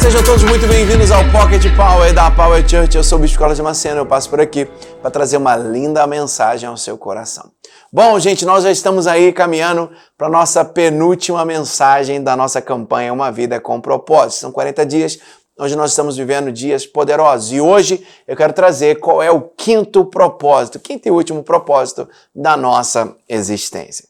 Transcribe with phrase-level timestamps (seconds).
[0.00, 2.96] sejam todos muito bem-vindos ao Pocket Power da Power Church.
[2.96, 4.66] Eu sou o Bispo Carlos de Macena, eu passo por aqui
[5.02, 7.50] para trazer uma linda mensagem ao seu coração.
[7.92, 13.30] Bom, gente, nós já estamos aí caminhando para nossa penúltima mensagem da nossa campanha Uma
[13.30, 14.40] Vida com Propósito.
[14.40, 15.18] São 40 dias
[15.58, 17.52] onde nós estamos vivendo dias poderosos.
[17.52, 22.56] E hoje eu quero trazer qual é o quinto propósito, quinto e último propósito da
[22.56, 24.08] nossa existência.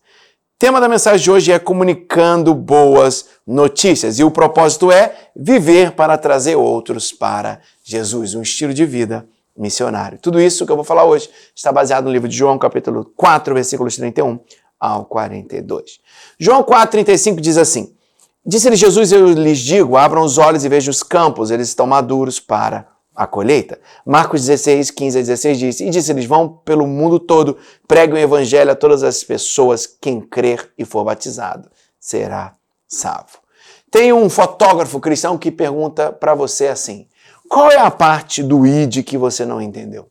[0.61, 6.19] Tema da mensagem de hoje é comunicando boas notícias e o propósito é viver para
[6.19, 10.19] trazer outros para Jesus, um estilo de vida missionário.
[10.19, 13.55] Tudo isso que eu vou falar hoje está baseado no livro de João, capítulo 4,
[13.55, 14.39] versículos 31
[14.79, 15.99] ao 42.
[16.39, 17.95] João 4, 35 diz assim:
[18.45, 22.39] Disse-lhe Jesus: Eu lhes digo, abram os olhos e vejam os campos, eles estão maduros
[22.39, 22.87] para
[23.21, 23.79] a colheita.
[24.07, 28.71] Marcos 16, 15 a 16 diz: E disse-lhes: Vão pelo mundo todo, preguem o evangelho
[28.71, 32.55] a todas as pessoas, quem crer e for batizado será
[32.89, 33.39] salvo.
[33.91, 37.07] Tem um fotógrafo cristão que pergunta para você assim:
[37.47, 40.09] qual é a parte do id que você não entendeu?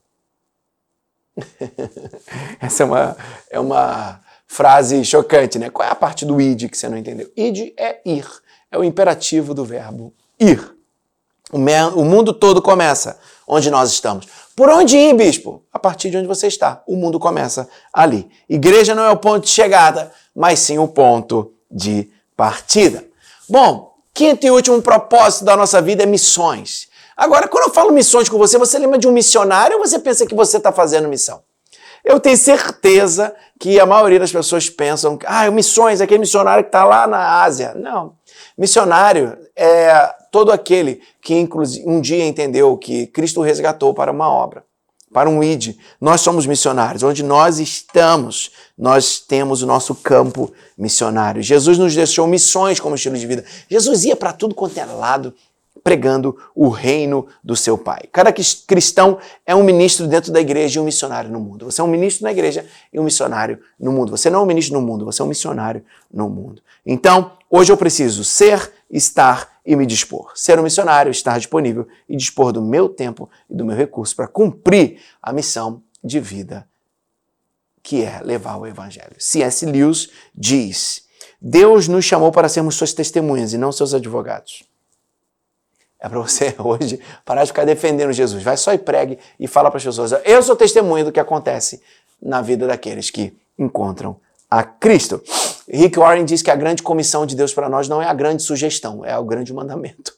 [2.62, 3.18] Essa é uma,
[3.50, 5.72] é uma frase chocante, né?
[5.72, 7.32] Qual é a parte do id que você não entendeu?
[7.36, 8.28] Id é ir,
[8.72, 10.79] é o imperativo do verbo ir.
[11.52, 14.28] O, mundo todo começa onde nós estamos.
[14.56, 15.64] Por onde ir, bispo?
[15.74, 16.84] A partir de onde você está.
[16.86, 18.30] O mundo começa ali.
[18.48, 23.04] Igreja não é o ponto de chegada, mas sim o ponto de partida.
[23.48, 26.88] Bom, quinto e último propósito da nossa vida é missões.
[27.18, 30.26] Agora, quando eu falo missões com você, você lembra de um missionário ou você pensa
[30.26, 31.42] que você está fazendo missão?
[32.04, 36.86] Eu tenho certeza que a maioria das pessoas pensam, ah, missões, aquele missionário que está
[36.86, 37.74] lá na Ásia.
[37.76, 38.14] Não.
[38.58, 41.48] Missionário é todo aquele que
[41.86, 44.64] um dia entendeu que Cristo resgatou para uma obra,
[45.12, 45.76] para um ID.
[46.00, 47.04] Nós somos missionários.
[47.04, 51.42] Onde nós estamos, nós temos o nosso campo missionário.
[51.42, 53.44] Jesus nos deixou missões como estilo de vida.
[53.70, 55.34] Jesus ia para tudo quanto é lado
[55.84, 58.02] pregando o reino do seu Pai.
[58.12, 61.66] Cada cristão é um ministro dentro da igreja e um missionário no mundo.
[61.66, 64.12] Você é um ministro na igreja e um missionário no mundo.
[64.12, 66.62] Você não é um ministro no mundo, você é um missionário no mundo.
[66.86, 70.32] Então, hoje eu preciso ser, estar e me dispor.
[70.34, 74.28] Ser um missionário, estar disponível e dispor do meu tempo e do meu recurso para
[74.28, 76.68] cumprir a missão de vida
[77.84, 79.16] que é levar o evangelho.
[79.20, 79.68] C.S.
[79.68, 81.06] Lewis diz:
[81.40, 84.64] Deus nos chamou para sermos suas testemunhas e não seus advogados.
[86.00, 88.42] É para você hoje parar de ficar defendendo Jesus.
[88.42, 91.80] Vai só e pregue e fala para as pessoas: eu sou testemunha do que acontece
[92.20, 94.20] na vida daqueles que encontram
[94.50, 95.22] a Cristo.
[95.72, 98.42] Rick Warren diz que a grande comissão de Deus para nós não é a grande
[98.42, 100.18] sugestão, é o grande mandamento.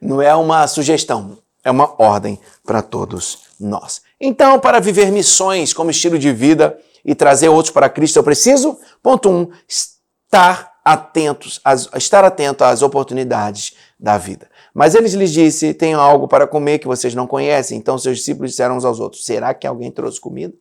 [0.00, 4.02] Não é uma sugestão, é uma ordem para todos nós.
[4.20, 8.78] Então, para viver missões como estilo de vida e trazer outros para Cristo, eu preciso,
[9.02, 11.60] ponto um, estar atentos,
[11.96, 14.48] estar atento às oportunidades da vida.
[14.74, 17.78] Mas eles lhes disse: tenham algo para comer que vocês não conhecem.
[17.78, 20.54] Então seus discípulos disseram uns aos outros: será que alguém trouxe comida?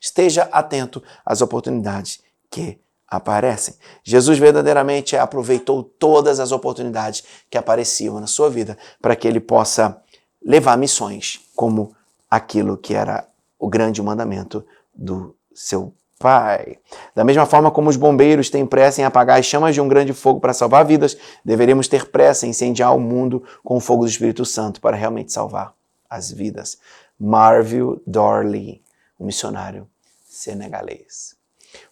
[0.00, 2.20] Esteja atento às oportunidades
[2.52, 3.74] que aparecem.
[4.04, 10.00] Jesus verdadeiramente aproveitou todas as oportunidades que apareciam na sua vida para que ele possa
[10.44, 11.94] levar missões como
[12.30, 13.26] aquilo que era
[13.58, 14.64] o grande mandamento
[14.94, 16.78] do seu Pai.
[17.16, 20.12] Da mesma forma como os bombeiros têm pressa em apagar as chamas de um grande
[20.12, 24.08] fogo para salvar vidas, deveríamos ter pressa em incendiar o mundo com o fogo do
[24.08, 25.74] Espírito Santo para realmente salvar
[26.08, 26.78] as vidas.
[27.18, 28.80] Marville Dorley,
[29.18, 29.88] um missionário
[30.28, 31.41] senegalês.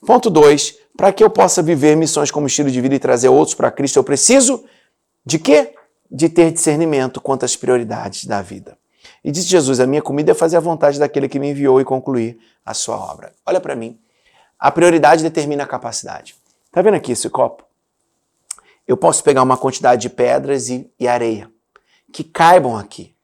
[0.06, 0.78] Ponto 2.
[0.96, 3.98] Para que eu possa viver missões como estilo de vida e trazer outros para Cristo,
[3.98, 4.64] eu preciso
[5.24, 5.74] de quê?
[6.10, 8.76] De ter discernimento quanto às prioridades da vida.
[9.24, 11.84] E disse Jesus: A minha comida é fazer a vontade daquele que me enviou e
[11.84, 13.32] concluir a sua obra.
[13.46, 13.98] Olha para mim.
[14.58, 16.34] A prioridade determina a capacidade.
[16.70, 17.64] Tá vendo aqui esse copo?
[18.86, 21.50] Eu posso pegar uma quantidade de pedras e, e areia
[22.12, 23.14] que caibam aqui.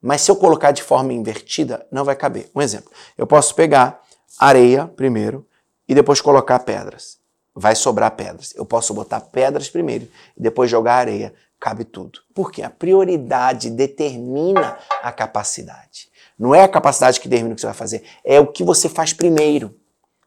[0.00, 2.48] Mas se eu colocar de forma invertida, não vai caber.
[2.54, 2.90] Um exemplo.
[3.18, 4.00] Eu posso pegar
[4.38, 5.46] areia primeiro
[5.88, 7.18] e depois colocar pedras.
[7.54, 8.52] Vai sobrar pedras.
[8.54, 11.32] Eu posso botar pedras primeiro e depois jogar areia.
[11.58, 12.20] Cabe tudo.
[12.34, 16.08] Porque a prioridade determina a capacidade.
[16.38, 18.88] Não é a capacidade que determina o que você vai fazer, é o que você
[18.88, 19.74] faz primeiro.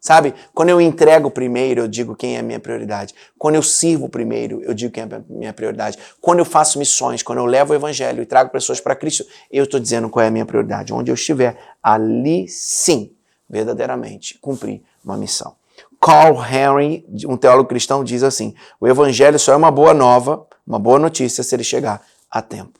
[0.01, 0.33] Sabe?
[0.53, 3.13] Quando eu entrego primeiro, eu digo quem é a minha prioridade.
[3.37, 5.97] Quando eu sirvo primeiro, eu digo quem é a minha prioridade.
[6.21, 9.65] Quando eu faço missões, quando eu levo o evangelho e trago pessoas para Cristo, eu
[9.65, 10.93] estou dizendo qual é a minha prioridade.
[10.93, 13.13] Onde eu estiver, ali sim,
[13.49, 15.55] verdadeiramente, cumprir uma missão.
[16.01, 20.79] Carl Henry, um teólogo cristão, diz assim: o evangelho só é uma boa nova, uma
[20.79, 22.79] boa notícia se ele chegar a tempo.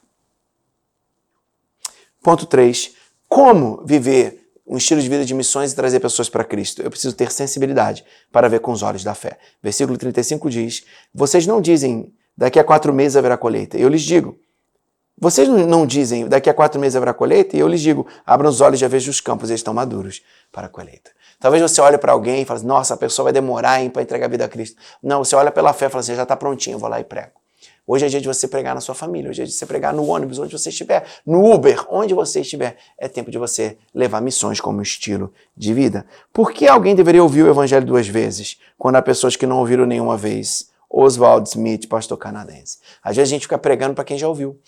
[2.22, 2.96] Ponto 3.
[3.28, 4.40] Como viver
[4.70, 6.82] um estilo de vida de missões e trazer pessoas para Cristo.
[6.82, 9.40] Eu preciso ter sensibilidade para ver com os olhos da fé.
[9.64, 13.78] Versículo 35 diz: Vocês não dizem, daqui a quatro meses haverá colheita.
[13.78, 14.38] Eu lhes digo,
[15.20, 17.58] vocês não dizem, daqui a quatro meses haverá colheita?
[17.58, 20.22] E eu lhes digo, abram os olhos e já vejo os campos, eles estão maduros
[20.52, 21.12] para a colheita.
[21.40, 24.30] Talvez você olhe para alguém e fale, nossa, a pessoa vai demorar para entregar a
[24.30, 24.78] vida a Cristo.
[25.02, 27.04] Não, você olha pela fé e fala assim, já está prontinho, eu vou lá e
[27.04, 27.32] prego.
[27.88, 29.94] Hoje é dia de você pregar na sua família, hoje é dia de você pregar
[29.94, 32.78] no ônibus, onde você estiver, no Uber, onde você estiver.
[32.98, 36.06] É tempo de você levar missões como estilo de vida.
[36.32, 39.86] Por que alguém deveria ouvir o evangelho duas vezes, quando há pessoas que não ouviram
[39.86, 40.70] nenhuma vez?
[40.90, 42.80] Oswald Smith, pastor canadense.
[43.04, 44.60] Às vezes a gente fica pregando para quem já ouviu.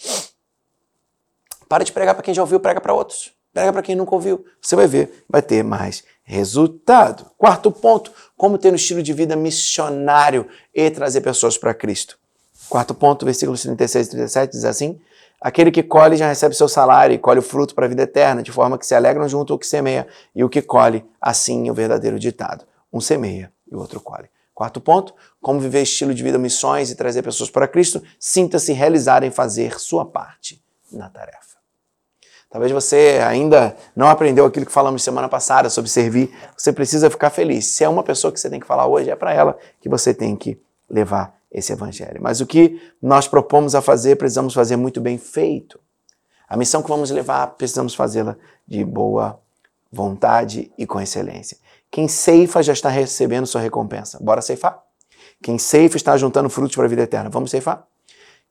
[1.71, 3.31] Para de pregar para quem já ouviu, prega para outros.
[3.53, 4.43] Prega para quem nunca ouviu.
[4.61, 7.25] Você vai ver, vai ter mais resultado.
[7.37, 10.45] Quarto ponto, como ter um estilo de vida missionário
[10.75, 12.19] e trazer pessoas para Cristo.
[12.67, 14.99] Quarto ponto, versículos 36 e 37 diz assim:
[15.39, 18.43] Aquele que colhe já recebe seu salário e colhe o fruto para a vida eterna,
[18.43, 21.71] de forma que se alegram junto ao que semeia, e o que colhe, assim é
[21.71, 22.65] o verdadeiro ditado.
[22.91, 24.27] Um semeia e o outro colhe.
[24.53, 29.23] Quarto ponto, como viver estilo de vida missões e trazer pessoas para Cristo, sinta-se realizar
[29.23, 31.60] em fazer sua parte na tarefa.
[32.51, 36.29] Talvez você ainda não aprendeu aquilo que falamos semana passada sobre servir.
[36.57, 37.67] Você precisa ficar feliz.
[37.67, 40.13] Se é uma pessoa que você tem que falar hoje, é para ela que você
[40.13, 40.59] tem que
[40.89, 42.19] levar esse evangelho.
[42.21, 45.79] Mas o que nós propomos a fazer, precisamos fazer muito bem feito.
[46.47, 48.35] A missão que vamos levar, precisamos fazê-la
[48.67, 49.39] de boa
[49.89, 51.57] vontade e com excelência.
[51.89, 54.17] Quem ceifa já está recebendo sua recompensa.
[54.21, 54.81] Bora ceifar?
[55.41, 57.29] Quem ceifa está juntando frutos para a vida eterna.
[57.29, 57.85] Vamos ceifar?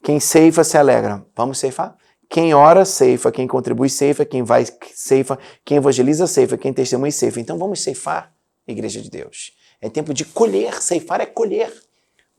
[0.02, 1.22] Quem ceifa se alegra.
[1.36, 1.96] Vamos ceifar?
[2.30, 3.32] Quem ora, ceifa.
[3.32, 4.24] Quem contribui, ceifa.
[4.24, 5.36] Quem vai, ceifa.
[5.64, 6.56] Quem evangeliza, ceifa.
[6.56, 7.40] Quem testemunha, ceifa.
[7.40, 8.32] Então vamos ceifar,
[8.68, 9.52] Igreja de Deus.
[9.80, 10.80] É tempo de colher.
[10.80, 11.72] Ceifar é colher.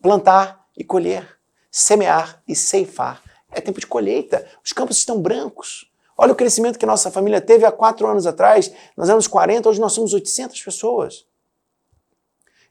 [0.02, 1.28] Plantar e colher.
[1.70, 3.22] Semear e ceifar.
[3.52, 4.48] É tempo de colheita.
[4.64, 5.92] Os campos estão brancos.
[6.18, 8.72] Olha o crescimento que nossa família teve há quatro anos atrás.
[8.96, 11.26] Nós éramos 40, hoje nós somos 800 pessoas.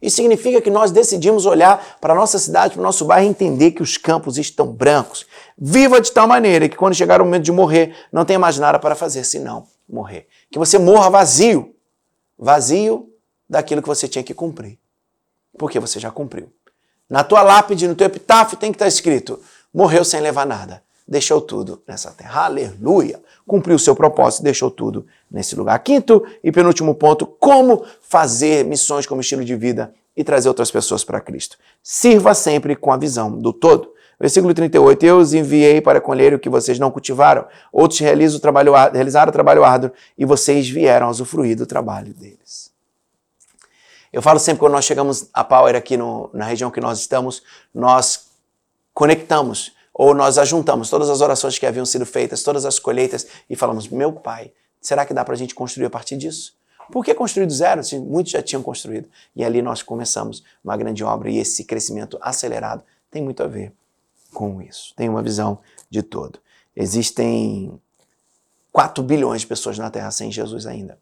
[0.01, 3.31] Isso significa que nós decidimos olhar para a nossa cidade, para o nosso bairro e
[3.31, 5.27] entender que os campos estão brancos.
[5.59, 8.79] Viva de tal maneira que quando chegar o momento de morrer, não tenha mais nada
[8.79, 10.27] para fazer senão morrer.
[10.51, 11.75] Que você morra vazio.
[12.39, 13.11] Vazio
[13.49, 14.79] daquilo que você tinha que cumprir.
[15.59, 16.51] Porque você já cumpriu.
[17.09, 19.39] Na tua lápide, no teu epitáfio, tem que estar escrito:
[19.75, 20.83] morreu sem levar nada.
[21.11, 22.45] Deixou tudo nessa terra.
[22.45, 23.21] Aleluia!
[23.45, 25.77] Cumpriu o seu propósito, deixou tudo nesse lugar.
[25.81, 31.03] Quinto e penúltimo ponto: como fazer missões como estilo de vida e trazer outras pessoas
[31.03, 31.59] para Cristo.
[31.83, 33.93] Sirva sempre com a visão do todo.
[34.21, 38.41] Versículo 38, eu os enviei para colher o que vocês não cultivaram, outros realizam o
[38.41, 42.71] trabalho, realizaram o trabalho árduo e vocês vieram a usufruir do trabalho deles.
[44.13, 47.43] Eu falo sempre quando nós chegamos a Power aqui no, na região que nós estamos,
[47.75, 48.27] nós
[48.93, 53.55] conectamos ou nós ajuntamos todas as orações que haviam sido feitas, todas as colheitas e
[53.55, 54.51] falamos, meu pai,
[54.81, 56.55] será que dá para a gente construir a partir disso?
[56.91, 57.85] Por que construir do zero?
[57.85, 59.11] Se muitos já tinham construído.
[59.37, 63.75] E ali nós começamos uma grande obra e esse crescimento acelerado tem muito a ver
[64.33, 64.95] com isso.
[64.97, 65.59] Tem uma visão
[65.91, 66.39] de todo.
[66.75, 67.79] Existem
[68.73, 70.99] 4 bilhões de pessoas na Terra sem Jesus ainda.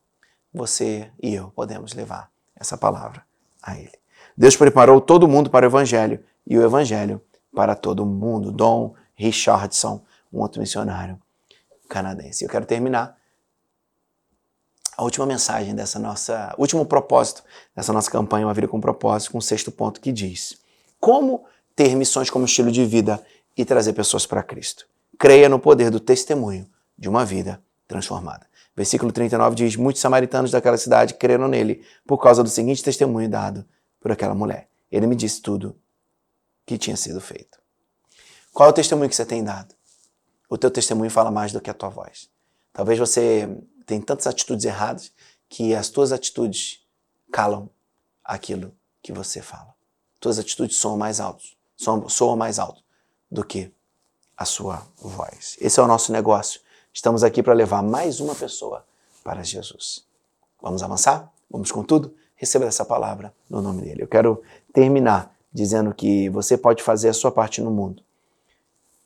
[0.53, 3.23] Você e eu podemos levar essa palavra
[3.63, 3.97] a Ele.
[4.37, 7.23] Deus preparou todo mundo para o Evangelho e o Evangelho
[7.59, 8.53] para todo mundo.
[8.53, 10.01] Dom Richardson,
[10.33, 11.21] um outro missionário
[11.89, 12.45] canadense.
[12.45, 13.19] Eu quero terminar
[14.97, 17.43] a última mensagem dessa nossa, último propósito
[17.75, 20.57] dessa nossa campanha Uma Vida com Propósito, com o sexto ponto que diz:
[21.01, 23.21] Como ter missões como estilo de vida
[23.57, 24.87] e trazer pessoas para Cristo.
[25.19, 26.65] Creia no poder do testemunho
[26.97, 28.47] de uma vida transformada.
[28.77, 33.67] Versículo 39 diz: Muitos samaritanos daquela cidade creram nele por causa do seguinte testemunho dado
[33.99, 34.69] por aquela mulher.
[34.93, 35.77] Ele me disse tudo
[36.65, 37.58] que tinha sido feito.
[38.53, 39.75] Qual é o testemunho que você tem dado?
[40.49, 42.29] O teu testemunho fala mais do que a tua voz.
[42.73, 43.49] Talvez você
[43.87, 45.13] tenha tantas atitudes erradas
[45.49, 46.81] que as tuas atitudes
[47.31, 47.69] calam
[48.25, 49.75] aquilo que você fala.
[50.21, 51.59] Tuas atitudes soam mais altos
[52.09, 52.83] soa mais alto
[53.31, 53.73] do que
[54.37, 55.57] a sua voz.
[55.61, 56.61] Esse é o nosso negócio.
[56.93, 58.85] Estamos aqui para levar mais uma pessoa
[59.23, 60.05] para Jesus.
[60.61, 61.33] Vamos avançar?
[61.49, 62.15] Vamos com tudo?
[62.35, 64.03] Receba essa palavra no nome dele.
[64.03, 68.03] Eu quero terminar dizendo que você pode fazer a sua parte no mundo.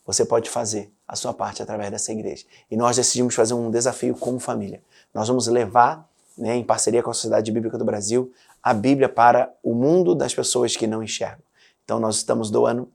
[0.04, 2.44] Você pode fazer a sua parte através dessa igreja.
[2.70, 4.82] E nós decidimos fazer um desafio como família.
[5.14, 8.32] Nós vamos levar, né, em parceria com a Sociedade Bíblica do Brasil,
[8.62, 11.44] a Bíblia para o mundo das pessoas que não enxergam.
[11.84, 12.90] Então nós estamos doando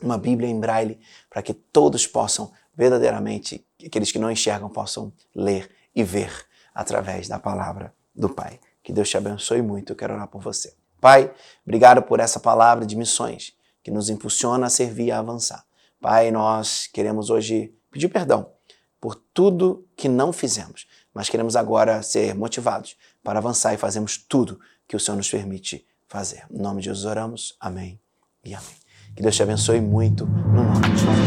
[0.00, 0.98] uma Bíblia em braille
[1.30, 6.30] para que todos possam verdadeiramente, aqueles que não enxergam, possam ler e ver
[6.74, 8.60] através da palavra do Pai.
[8.82, 9.92] Que Deus te abençoe muito.
[9.92, 10.74] Eu quero orar por você.
[11.00, 11.32] Pai,
[11.64, 15.64] obrigado por essa palavra de missões que nos impulsiona a servir e a avançar.
[16.04, 18.50] Pai, nós queremos hoje pedir perdão
[19.00, 24.60] por tudo que não fizemos, mas queremos agora ser motivados para avançar e fazermos tudo
[24.86, 26.42] que o Senhor nos permite fazer.
[26.50, 27.56] Em nome de Jesus oramos.
[27.58, 27.98] Amém
[28.44, 28.76] e amém.
[29.16, 31.23] Que Deus te abençoe muito no nome de Jesus.